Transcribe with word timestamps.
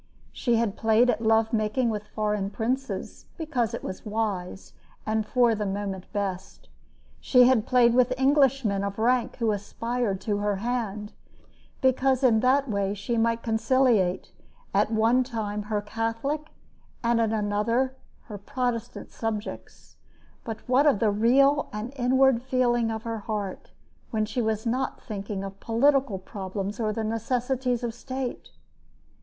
She 0.33 0.55
had 0.55 0.75
played 0.77 1.11
at 1.11 1.21
love 1.21 1.53
making 1.53 1.91
with 1.91 2.07
foreign 2.07 2.49
princes, 2.49 3.27
because 3.37 3.75
it 3.75 3.83
was 3.83 4.03
wise 4.03 4.73
and, 5.05 5.27
for 5.27 5.53
the 5.53 5.67
moment, 5.67 6.11
best. 6.11 6.69
She 7.19 7.43
had 7.43 7.67
played 7.67 7.93
with 7.93 8.11
Englishmen 8.17 8.83
of 8.83 8.97
rank 8.97 9.35
who 9.35 9.51
aspired 9.51 10.19
to 10.21 10.37
her 10.37 10.55
hand, 10.55 11.13
because 11.81 12.23
in 12.23 12.39
that 12.39 12.67
way 12.67 12.95
she 12.95 13.15
might 13.15 13.43
conciliate, 13.43 14.31
at 14.73 14.89
one 14.89 15.23
time 15.23 15.61
her 15.69 15.81
Catholic 15.83 16.49
and 17.03 17.21
at 17.21 17.31
another 17.31 17.95
her 18.23 18.39
Protestant 18.39 19.11
subjects. 19.11 19.97
But 20.43 20.67
what 20.67 20.87
of 20.87 20.97
the 20.97 21.11
real 21.11 21.69
and 21.71 21.93
inward 21.95 22.41
feeling 22.41 22.89
of 22.89 23.03
her 23.03 23.19
heart, 23.19 23.69
when 24.09 24.25
she 24.25 24.41
was 24.41 24.65
not 24.65 24.99
thinking 25.03 25.43
of 25.43 25.59
political 25.59 26.17
problems 26.17 26.79
or 26.79 26.91
the 26.91 27.03
necessities 27.03 27.83
of 27.83 27.93
state! 27.93 28.49